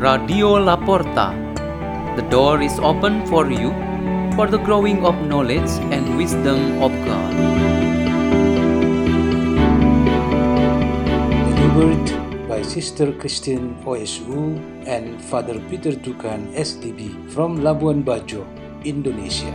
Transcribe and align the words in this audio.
Radio 0.00 0.56
La 0.56 0.80
Porta. 0.80 1.36
The 2.16 2.24
door 2.32 2.62
is 2.62 2.78
open 2.80 3.20
for 3.26 3.52
you 3.52 3.68
for 4.32 4.46
the 4.48 4.56
growing 4.56 5.04
of 5.04 5.12
knowledge 5.28 5.68
and 5.92 6.16
wisdom 6.16 6.80
of 6.80 6.88
God. 7.04 7.32
Delivered 11.52 12.48
by 12.48 12.62
Sister 12.62 13.12
Kristin 13.12 13.76
OSU 13.84 14.56
and 14.88 15.20
Father 15.20 15.60
Peter 15.68 15.92
Tukan 15.92 16.48
SDB 16.56 17.12
from 17.28 17.60
Labuan 17.60 18.00
Bajo, 18.00 18.48
Indonesia. 18.88 19.52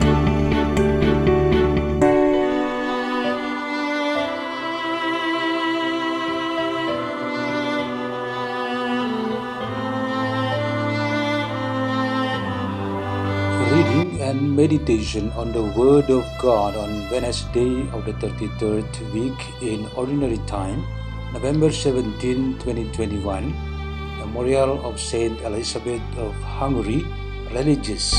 And 14.36 14.56
meditation 14.56 15.32
on 15.32 15.52
the 15.52 15.64
Word 15.80 16.10
of 16.10 16.26
God 16.40 16.76
on 16.76 17.10
Wednesday 17.10 17.88
of 17.96 18.06
the 18.06 18.14
33rd 18.14 19.14
week 19.14 19.40
in 19.62 19.88
Ordinary 19.96 20.40
Time, 20.46 20.84
November 21.32 21.72
17, 21.72 22.60
2021, 22.60 23.54
Memorial 24.20 24.86
of 24.86 25.00
Saint 25.00 25.40
Elizabeth 25.42 26.02
of 26.18 26.34
Hungary, 26.42 27.06
Religious. 27.52 28.12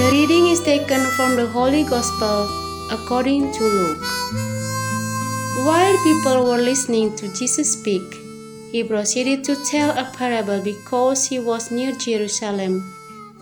The 0.00 0.08
reading 0.10 0.48
is 0.48 0.60
taken 0.60 1.04
from 1.16 1.36
the 1.36 1.46
Holy 1.46 1.84
Gospel 1.84 2.48
according 2.90 3.52
to 3.52 3.64
Luke. 3.64 4.11
While 5.54 6.02
people 6.02 6.46
were 6.46 6.56
listening 6.56 7.14
to 7.16 7.28
Jesus 7.28 7.74
speak, 7.74 8.02
he 8.72 8.82
proceeded 8.82 9.44
to 9.44 9.64
tell 9.66 9.90
a 9.90 10.10
parable 10.16 10.62
because 10.62 11.26
he 11.28 11.38
was 11.38 11.70
near 11.70 11.92
Jerusalem, 11.92 12.82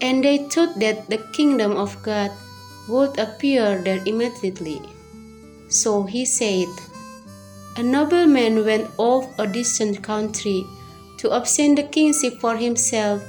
and 0.03 0.25
they 0.25 0.39
thought 0.39 0.79
that 0.81 1.09
the 1.09 1.19
kingdom 1.33 1.77
of 1.77 2.03
God 2.03 2.33
would 2.89 3.17
appear 3.17 3.81
there 3.81 4.03
immediately. 4.05 4.83
So 5.69 6.03
he 6.03 6.25
said, 6.25 6.67
A 7.77 7.83
nobleman 7.83 8.65
went 8.65 8.91
off 8.99 9.31
a 9.39 9.47
distant 9.47 10.03
country 10.03 10.67
to 11.19 11.31
obtain 11.31 11.77
the 11.77 11.85
kingship 11.85 12.41
for 12.41 12.57
himself 12.57 13.23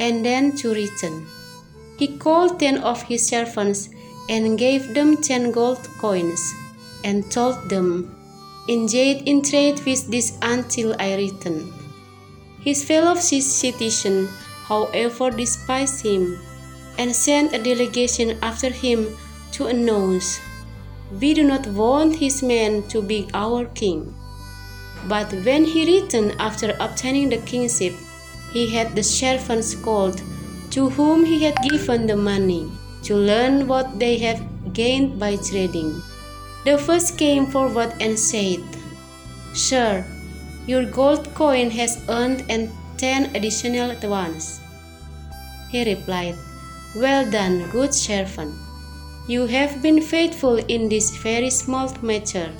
and 0.00 0.24
then 0.26 0.56
to 0.56 0.74
return. 0.74 1.24
He 1.98 2.18
called 2.18 2.58
ten 2.58 2.78
of 2.78 3.00
his 3.04 3.24
servants 3.24 3.90
and 4.28 4.58
gave 4.58 4.92
them 4.92 5.18
ten 5.22 5.52
gold 5.52 5.86
coins, 5.98 6.42
and 7.04 7.30
told 7.30 7.68
them, 7.70 8.10
Engage 8.66 9.22
in 9.26 9.42
trade 9.42 9.80
with 9.84 10.10
this 10.10 10.38
until 10.40 10.96
I 10.98 11.16
returned. 11.16 11.70
His 12.60 12.82
fellow 12.82 13.14
citizens, 13.14 14.30
however, 14.64 15.30
despised 15.30 16.02
him, 16.02 16.38
and 16.96 17.14
sent 17.14 17.52
a 17.52 17.62
delegation 17.62 18.38
after 18.40 18.70
him 18.70 19.18
to 19.52 19.66
announce, 19.66 20.40
We 21.20 21.34
do 21.34 21.44
not 21.44 21.66
want 21.66 22.16
his 22.16 22.42
man 22.42 22.88
to 22.88 23.02
be 23.02 23.28
our 23.34 23.66
king. 23.66 24.14
But 25.08 25.30
when 25.44 25.66
he 25.66 25.84
returned 25.84 26.36
after 26.38 26.74
obtaining 26.80 27.28
the 27.28 27.44
kingship, 27.44 27.92
he 28.54 28.70
had 28.70 28.96
the 28.96 29.02
servants 29.02 29.74
called 29.74 30.22
to 30.70 30.88
whom 30.88 31.26
he 31.26 31.44
had 31.44 31.56
given 31.68 32.06
the 32.06 32.16
money 32.16 32.72
to 33.02 33.14
learn 33.14 33.68
what 33.68 33.98
they 33.98 34.16
have 34.18 34.40
gained 34.72 35.20
by 35.20 35.36
trading. 35.36 36.02
The 36.64 36.78
first 36.78 37.18
came 37.18 37.46
forward 37.46 37.94
and 38.00 38.18
said, 38.18 38.60
Sir, 39.52 40.04
your 40.66 40.84
gold 40.86 41.34
coin 41.34 41.70
has 41.70 42.02
earned 42.08 42.44
and 42.48 42.70
ten 42.96 43.34
additional 43.36 43.94
ones. 44.08 44.60
He 45.70 45.84
replied, 45.84 46.36
Well 46.96 47.30
done, 47.30 47.70
good 47.70 47.92
servant. 47.92 48.54
You 49.28 49.46
have 49.46 49.82
been 49.82 50.00
faithful 50.00 50.56
in 50.56 50.88
this 50.88 51.16
very 51.16 51.50
small 51.50 51.92
matter. 52.00 52.50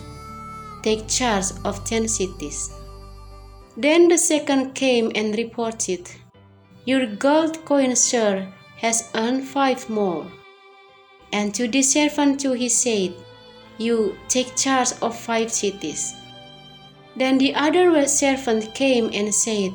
Take 0.83 1.09
charge 1.09 1.47
of 1.65 1.85
ten 1.85 2.07
cities. 2.09 2.71
Then 3.77 4.09
the 4.09 4.19
second 4.19 4.75
came 4.75 5.13
and 5.15 5.37
reported, 5.37 6.11
Your 6.85 7.07
gold 7.07 7.65
coin, 7.65 7.97
sir, 7.97 8.53
has 8.77 9.11
earned 9.15 9.45
five 9.45 9.89
more. 9.89 10.27
And 11.33 11.55
to 11.55 11.67
the 11.67 11.83
servant 11.83 12.41
too 12.41 12.53
he 12.53 12.69
said, 12.69 13.15
You 13.79 14.17
take 14.29 14.57
charge 14.57 14.93
of 15.03 15.19
five 15.19 15.51
cities. 15.53 16.15
Then 17.17 17.39
the 17.39 17.55
other 17.55 18.07
servant 18.07 18.75
came 18.75 19.11
and 19.13 19.35
said, 19.35 19.73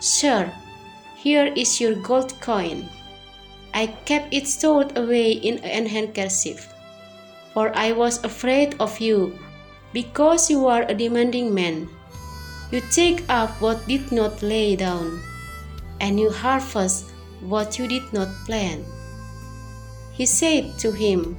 Sir, 0.00 0.52
here 1.16 1.52
is 1.54 1.80
your 1.80 1.94
gold 1.94 2.34
coin. 2.40 2.88
I 3.74 3.86
kept 4.06 4.32
it 4.32 4.46
stored 4.46 4.96
away 4.96 5.32
in 5.32 5.58
an 5.58 5.86
handkerchief, 5.86 6.72
for 7.54 7.70
I 7.76 7.92
was 7.92 8.22
afraid 8.24 8.74
of 8.80 8.98
you, 9.00 9.38
because 9.92 10.50
you 10.50 10.66
are 10.66 10.82
a 10.82 10.94
demanding 10.94 11.54
man. 11.54 11.88
You 12.70 12.82
take 12.90 13.22
up 13.28 13.50
what 13.60 13.86
did 13.86 14.12
not 14.12 14.42
lay 14.42 14.76
down, 14.76 15.22
and 16.00 16.18
you 16.20 16.30
harvest 16.30 17.10
what 17.40 17.78
you 17.78 17.86
did 17.86 18.12
not 18.12 18.28
plant. 18.46 18.84
He 20.12 20.26
said 20.26 20.78
to 20.78 20.92
him, 20.92 21.36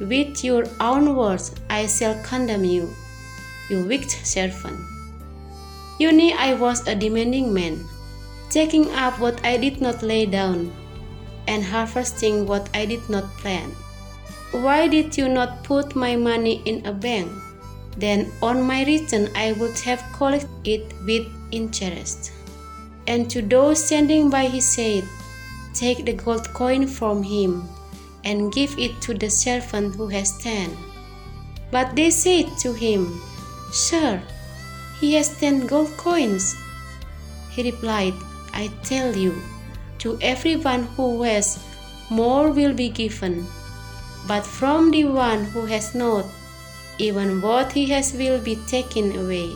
With 0.00 0.44
your 0.44 0.64
own 0.78 1.16
words 1.16 1.54
I 1.68 1.88
shall 1.88 2.14
condemn 2.22 2.64
you, 2.64 2.94
you 3.68 3.84
wicked 3.84 4.10
servant. 4.10 4.78
You 5.98 6.12
knew 6.12 6.34
I 6.38 6.54
was 6.54 6.86
a 6.86 6.94
demanding 6.94 7.52
man, 7.52 7.84
taking 8.48 8.88
up 8.94 9.18
what 9.18 9.44
I 9.44 9.56
did 9.56 9.80
not 9.80 10.02
lay 10.02 10.24
down, 10.24 10.70
and 11.48 11.64
harvesting 11.64 12.46
what 12.46 12.70
I 12.72 12.86
did 12.86 13.10
not 13.10 13.26
plant. 13.38 13.74
Why 14.52 14.86
did 14.86 15.18
you 15.18 15.28
not 15.28 15.64
put 15.64 15.96
my 15.96 16.14
money 16.14 16.62
in 16.64 16.86
a 16.86 16.92
bank? 16.92 17.32
Then 17.96 18.30
on 18.40 18.62
my 18.62 18.84
return 18.84 19.28
I 19.34 19.52
would 19.58 19.76
have 19.80 20.04
collected 20.14 20.48
it 20.62 20.94
with 21.04 21.26
interest. 21.50 22.30
And 23.08 23.28
to 23.30 23.42
those 23.42 23.82
standing 23.82 24.30
by 24.30 24.46
he 24.46 24.60
said, 24.60 25.02
Take 25.74 26.04
the 26.04 26.12
gold 26.12 26.46
coin 26.54 26.86
from 26.86 27.24
him, 27.24 27.68
and 28.24 28.52
give 28.52 28.78
it 28.78 29.00
to 29.02 29.14
the 29.14 29.30
servant 29.30 29.94
who 29.96 30.08
has 30.08 30.36
ten. 30.38 30.76
But 31.70 31.94
they 31.96 32.10
said 32.10 32.56
to 32.58 32.72
him, 32.72 33.20
Sir, 33.72 34.22
he 35.00 35.14
has 35.14 35.38
ten 35.38 35.66
gold 35.66 35.96
coins. 35.96 36.56
He 37.50 37.62
replied, 37.62 38.14
I 38.52 38.70
tell 38.82 39.16
you, 39.16 39.34
to 39.98 40.18
everyone 40.20 40.84
who 40.96 41.22
has, 41.22 41.58
more 42.10 42.50
will 42.50 42.74
be 42.74 42.88
given. 42.88 43.46
But 44.26 44.44
from 44.46 44.90
the 44.90 45.04
one 45.04 45.44
who 45.44 45.66
has 45.66 45.94
not, 45.94 46.24
even 46.98 47.40
what 47.40 47.72
he 47.72 47.86
has 47.86 48.12
will 48.12 48.40
be 48.40 48.56
taken 48.66 49.16
away. 49.18 49.54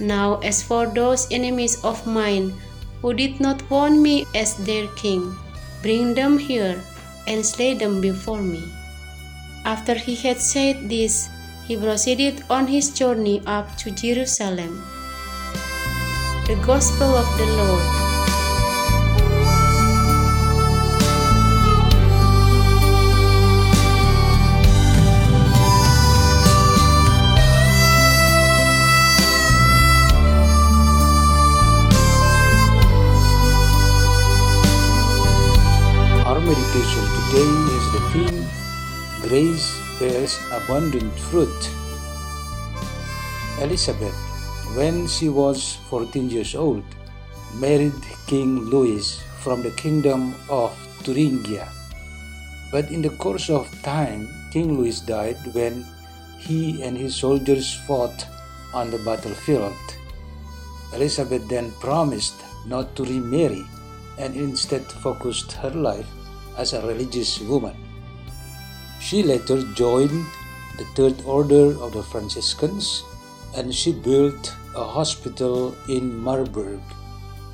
Now, 0.00 0.38
as 0.40 0.62
for 0.62 0.86
those 0.86 1.30
enemies 1.30 1.82
of 1.84 2.06
mine 2.06 2.54
who 3.00 3.14
did 3.14 3.38
not 3.40 3.62
want 3.70 4.00
me 4.00 4.26
as 4.34 4.56
their 4.56 4.88
king, 4.96 5.36
bring 5.82 6.14
them 6.14 6.38
here 6.38 6.82
and 7.26 7.44
slay 7.44 7.74
them 7.74 8.00
before 8.00 8.42
me. 8.42 8.64
After 9.64 9.94
he 9.94 10.14
had 10.16 10.38
said 10.40 10.88
this, 10.88 11.28
he 11.66 11.76
proceeded 11.76 12.44
on 12.50 12.66
his 12.66 12.90
journey 12.90 13.42
up 13.46 13.76
to 13.78 13.90
Jerusalem. 13.90 14.82
The 16.46 16.56
Gospel 16.66 17.14
of 17.14 17.38
the 17.38 17.46
Lord. 17.46 18.01
Grace 39.32 39.80
bears 39.96 40.36
abundant 40.52 41.08
fruit. 41.32 41.56
Elizabeth, 43.64 44.12
when 44.76 45.08
she 45.08 45.32
was 45.32 45.80
14 45.88 46.28
years 46.28 46.54
old, 46.54 46.84
married 47.56 47.96
King 48.26 48.68
Louis 48.68 49.24
from 49.40 49.62
the 49.62 49.70
kingdom 49.70 50.36
of 50.50 50.76
Thuringia. 51.00 51.64
But 52.70 52.92
in 52.92 53.00
the 53.00 53.16
course 53.16 53.48
of 53.48 53.72
time, 53.80 54.28
King 54.52 54.76
Louis 54.76 55.00
died 55.00 55.40
when 55.56 55.88
he 56.36 56.82
and 56.82 56.92
his 56.92 57.16
soldiers 57.16 57.72
fought 57.88 58.28
on 58.74 58.90
the 58.90 59.00
battlefield. 59.00 59.80
Elizabeth 60.92 61.48
then 61.48 61.72
promised 61.80 62.36
not 62.66 62.94
to 62.96 63.08
remarry 63.08 63.64
and 64.18 64.36
instead 64.36 64.84
focused 65.00 65.52
her 65.52 65.72
life 65.72 66.12
as 66.58 66.74
a 66.74 66.86
religious 66.86 67.40
woman. 67.40 67.91
She 69.02 69.24
later 69.24 69.60
joined 69.74 70.26
the 70.78 70.84
Third 70.94 71.16
Order 71.26 71.76
of 71.82 71.92
the 71.92 72.04
Franciscans 72.04 73.02
and 73.54 73.74
she 73.74 73.92
built 73.92 74.54
a 74.76 74.84
hospital 74.84 75.74
in 75.88 76.16
Marburg 76.16 76.80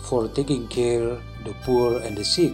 for 0.03 0.29
taking 0.29 0.69
care 0.69 1.17
the 1.47 1.55
poor 1.65 2.03
and 2.03 2.19
the 2.19 2.25
sick 2.25 2.53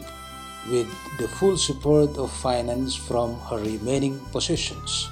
with 0.70 0.86
the 1.18 1.26
full 1.26 1.58
support 1.58 2.16
of 2.16 2.30
finance 2.30 2.94
from 2.94 3.34
her 3.50 3.58
remaining 3.58 4.20
possessions. 4.30 5.10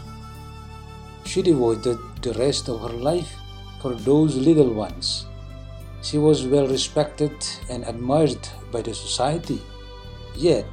She 1.27 1.43
devoted 1.43 1.99
the 2.23 2.35
rest 2.35 2.69
of 2.69 2.81
her 2.83 2.97
life 2.97 3.35
for 3.83 3.95
those 3.95 4.37
little 4.37 4.73
ones. 4.73 5.27
She 6.03 6.19
was 6.19 6.47
well 6.47 6.69
respected 6.69 7.35
and 7.69 7.85
admired 7.85 8.49
by 8.71 8.83
the 8.83 8.95
society, 8.95 9.61
yet 10.37 10.67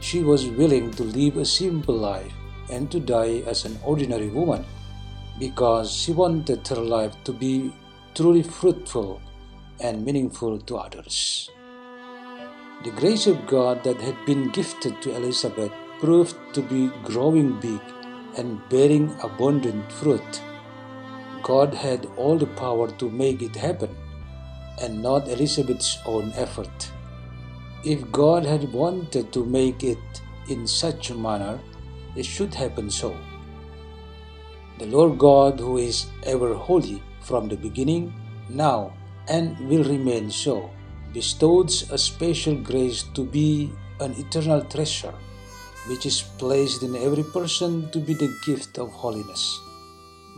she 0.00 0.24
was 0.24 0.46
willing 0.46 0.90
to 0.98 1.04
live 1.04 1.36
a 1.36 1.46
simple 1.46 1.96
life 1.96 2.34
and 2.70 2.90
to 2.90 3.00
die 3.00 3.42
as 3.46 3.64
an 3.64 3.78
ordinary 3.84 4.28
woman 4.28 4.64
because 5.38 5.92
she 5.92 6.12
wanted 6.12 6.66
her 6.68 6.76
life 6.76 7.14
to 7.24 7.32
be 7.32 7.72
truly 8.14 8.42
fruitful 8.42 9.20
and 9.80 10.04
meaningful 10.04 10.58
to 10.58 10.76
others. 10.76 11.50
The 12.84 12.90
grace 12.90 13.26
of 13.26 13.46
God 13.46 13.82
that 13.84 14.00
had 14.00 14.16
been 14.26 14.50
gifted 14.50 15.00
to 15.02 15.14
Elizabeth 15.14 15.72
proved 16.00 16.36
to 16.54 16.62
be 16.62 16.88
growing 17.04 17.58
big 17.60 17.80
and 18.36 18.60
bearing 18.68 19.14
abundant 19.22 19.90
fruit. 19.92 20.42
God 21.42 21.74
had 21.74 22.06
all 22.16 22.36
the 22.36 22.46
power 22.46 22.90
to 22.98 23.10
make 23.10 23.42
it 23.42 23.56
happen, 23.56 23.96
and 24.80 25.02
not 25.02 25.28
Elizabeth's 25.28 25.98
own 26.06 26.32
effort. 26.36 26.92
If 27.84 28.10
God 28.12 28.44
had 28.44 28.72
wanted 28.72 29.32
to 29.32 29.44
make 29.44 29.82
it 29.82 29.98
in 30.48 30.66
such 30.66 31.10
a 31.10 31.14
manner, 31.14 31.58
it 32.18 32.26
should 32.26 32.52
happen 32.52 32.90
so. 32.90 33.16
The 34.78 34.86
Lord 34.86 35.18
God, 35.18 35.60
who 35.60 35.78
is 35.78 36.06
ever 36.24 36.54
holy 36.54 37.02
from 37.22 37.48
the 37.48 37.56
beginning, 37.56 38.12
now, 38.48 38.92
and 39.28 39.58
will 39.68 39.84
remain 39.84 40.30
so, 40.30 40.70
bestows 41.12 41.90
a 41.90 41.98
special 41.98 42.56
grace 42.56 43.04
to 43.14 43.24
be 43.24 43.70
an 44.00 44.12
eternal 44.18 44.62
treasure, 44.64 45.14
which 45.86 46.06
is 46.06 46.22
placed 46.38 46.82
in 46.82 46.96
every 46.96 47.22
person 47.22 47.90
to 47.92 48.00
be 48.00 48.14
the 48.14 48.34
gift 48.44 48.78
of 48.78 48.90
holiness. 48.90 49.60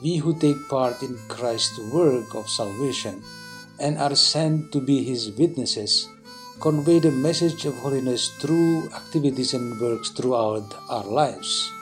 We 0.03 0.17
who 0.17 0.39
take 0.39 0.69
part 0.69 1.03
in 1.03 1.19
Christ's 1.29 1.79
work 1.93 2.35
of 2.35 2.49
salvation 2.49 3.23
and 3.79 3.97
are 3.99 4.15
sent 4.15 4.73
to 4.73 4.81
be 4.81 5.05
his 5.05 5.31
witnesses 5.33 6.09
convey 6.61 6.99
the 6.99 7.11
message 7.11 7.65
of 7.65 7.75
holiness 7.79 8.29
through 8.37 8.85
activities 8.93 9.55
and 9.55 9.81
works 9.81 10.11
throughout 10.11 10.69
our 10.91 11.05
lives. 11.05 11.73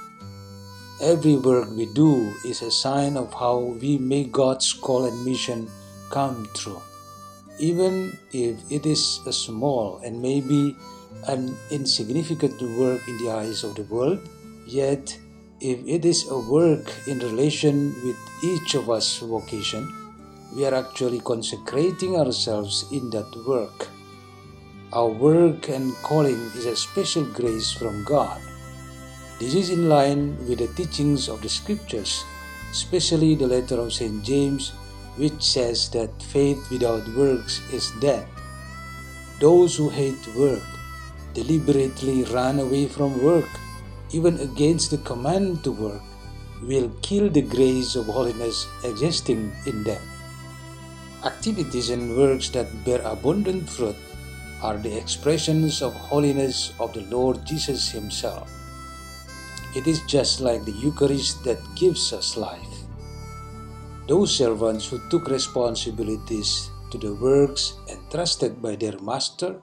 Every 1.03 1.35
work 1.35 1.69
we 1.71 1.87
do 1.87 2.33
is 2.47 2.63
a 2.63 2.71
sign 2.71 3.17
of 3.17 3.35
how 3.35 3.59
we 3.59 3.99
make 3.99 4.31
God's 4.31 4.73
call 4.73 5.07
and 5.07 5.25
mission 5.25 5.69
come 6.11 6.49
true. 6.55 6.81
Even 7.59 8.17
if 8.33 8.55
it 8.71 8.87
is 8.87 9.19
a 9.27 9.33
small 9.33 9.99
and 10.05 10.23
maybe 10.23 10.77
an 11.27 11.57
insignificant 11.73 12.63
work 12.79 13.03
in 13.09 13.19
the 13.19 13.33
eyes 13.33 13.65
of 13.65 13.75
the 13.75 13.83
world, 13.91 14.21
yet 14.65 15.19
if 15.61 15.83
it 15.87 16.05
is 16.05 16.31
a 16.31 16.39
work 16.39 16.87
in 17.09 17.19
relation 17.19 17.95
with 18.07 18.17
each 18.45 18.77
of 18.77 18.89
us 18.91 19.19
vocation, 19.19 19.93
we 20.55 20.65
are 20.65 20.75
actually 20.75 21.19
consecrating 21.19 22.15
ourselves 22.15 22.87
in 22.93 23.11
that 23.11 23.27
work. 23.45 23.89
Our 24.91 25.13
work 25.13 25.69
and 25.69 25.93
calling 26.01 26.49
is 26.57 26.65
a 26.65 26.75
special 26.75 27.23
grace 27.23 27.71
from 27.71 28.05
God. 28.05 28.41
This 29.39 29.53
is 29.53 29.69
in 29.69 29.87
line 29.87 30.33
with 30.49 30.65
the 30.65 30.73
teachings 30.81 31.29
of 31.29 31.43
the 31.43 31.49
scriptures, 31.51 32.25
especially 32.71 33.35
the 33.35 33.47
letter 33.47 33.77
of 33.77 33.93
St. 33.93 34.25
James, 34.25 34.73
which 35.21 35.43
says 35.43 35.91
that 35.91 36.23
faith 36.23 36.71
without 36.71 37.07
works 37.13 37.61
is 37.71 37.93
dead. 38.01 38.27
Those 39.41 39.77
who 39.77 39.91
hate 39.91 40.27
work 40.35 40.65
deliberately 41.35 42.25
run 42.25 42.59
away 42.59 42.89
from 42.89 43.23
work, 43.23 43.51
even 44.13 44.41
against 44.41 44.91
the 44.91 45.05
command 45.05 45.63
to 45.65 45.73
work, 45.73 46.03
will 46.63 46.89
kill 47.03 47.29
the 47.29 47.43
grace 47.43 47.95
of 47.95 48.07
holiness 48.07 48.67
existing 48.85 49.53
in 49.67 49.85
them. 49.85 50.01
Activities 51.27 51.91
and 51.91 52.17
works 52.17 52.49
that 52.57 52.73
bear 52.87 53.03
abundant 53.03 53.69
fruit 53.69 53.97
are 54.63 54.77
the 54.77 54.97
expressions 54.97 55.83
of 55.83 55.95
holiness 55.95 56.73
of 56.81 56.93
the 56.93 57.03
Lord 57.03 57.45
Jesus 57.45 57.91
Himself. 57.91 58.51
It 59.77 59.87
is 59.87 60.03
just 60.03 60.41
like 60.41 60.65
the 60.65 60.73
Eucharist 60.73 61.45
that 61.45 61.61
gives 61.77 62.13
us 62.13 62.37
life. 62.37 62.85
Those 64.09 64.35
servants 64.35 64.89
who 64.89 64.99
took 65.11 65.29
responsibilities 65.29 66.71
to 66.91 66.99
the 66.99 67.15
works 67.15 67.75
entrusted 67.89 68.63
by 68.63 68.77
their 68.77 68.99
master, 69.01 69.61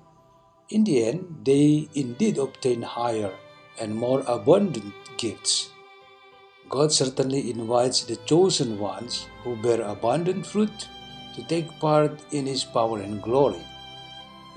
in 0.70 0.84
the 0.84 1.06
end, 1.06 1.42
they 1.44 1.90
indeed 1.94 2.38
obtain 2.38 2.82
higher 2.82 3.34
and 3.80 3.96
more 3.96 4.24
abundant 4.28 4.94
gifts. 5.18 5.72
God 6.70 6.92
certainly 6.92 7.52
invites 7.52 8.04
the 8.04 8.16
chosen 8.26 8.80
ones 8.80 9.28
who 9.44 9.56
bear 9.58 9.82
abundant 9.82 10.46
fruit 10.46 10.88
to 11.36 11.44
take 11.44 11.80
part 11.80 12.20
in 12.32 12.46
His 12.46 12.64
power 12.64 13.00
and 13.00 13.22
glory. 13.22 13.62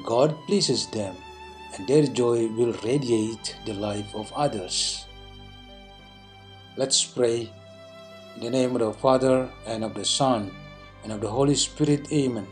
God 0.05 0.37
pleases 0.47 0.87
them, 0.87 1.17
and 1.75 1.87
their 1.87 2.07
joy 2.07 2.47
will 2.49 2.73
radiate 2.85 3.57
the 3.67 3.75
life 3.75 4.15
of 4.15 4.33
others. 4.33 5.07
Let's 6.77 7.05
pray. 7.05 7.51
In 8.37 8.41
the 8.43 8.51
name 8.51 8.77
of 8.77 8.81
the 8.81 8.93
Father, 8.93 9.51
and 9.67 9.83
of 9.83 9.95
the 9.95 10.05
Son, 10.05 10.51
and 11.03 11.13
of 11.13 11.21
the 11.21 11.29
Holy 11.29 11.57
Spirit. 11.57 12.13
Amen. 12.13 12.47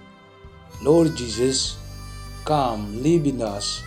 Lord 0.82 1.16
Jesus, 1.16 1.78
come, 2.44 3.02
live 3.02 3.25
in 3.26 3.40
us, 3.40 3.82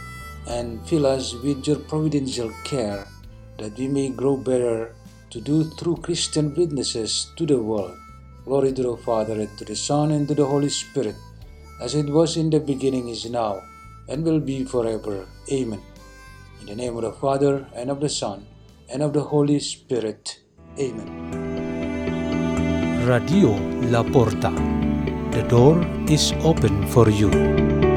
and 0.48 0.80
fill 0.88 1.06
us 1.06 1.36
with 1.36 1.68
your 1.68 1.78
providential 1.78 2.52
care, 2.64 3.06
that 3.58 3.78
we 3.78 3.88
may 3.88 4.10
grow 4.10 4.38
better 4.38 4.96
to 5.30 5.42
do 5.42 5.70
true 5.78 5.98
Christian 5.98 6.56
witnesses 6.56 7.32
to 7.36 7.46
the 7.46 7.60
world. 7.60 7.96
Glory 8.46 8.74
to 8.74 8.82
the 8.82 8.98
Father, 8.98 9.34
and 9.34 9.58
to 9.58 9.66
the 9.66 9.76
Son, 9.76 10.12
and 10.12 10.28
to 10.28 10.34
the 10.34 10.46
Holy 10.46 10.70
Spirit, 10.70 11.16
as 11.82 11.96
it 11.96 12.10
was 12.10 12.38
in 12.38 12.50
the 12.50 12.60
beginning, 12.60 13.10
is 13.10 13.30
now, 13.30 13.62
and 14.08 14.24
will 14.24 14.40
be 14.40 14.66
forever. 14.66 15.26
Amen. 15.52 15.82
In 16.62 16.68
the 16.68 16.76
name 16.76 16.96
of 16.98 17.04
the 17.04 17.14
Father, 17.14 17.66
and 17.76 17.90
of 17.90 18.00
the 18.00 18.10
Son, 18.10 18.46
and 18.92 19.02
of 19.02 19.14
the 19.14 19.22
Holy 19.22 19.60
Spirit. 19.60 20.40
Amen. 20.78 21.08
Radio 23.08 23.56
La 23.90 24.04
Porta. 24.04 24.52
The 25.32 25.44
door 25.48 25.86
is 26.08 26.34
open 26.44 26.88
for 26.88 27.10
you. 27.10 27.89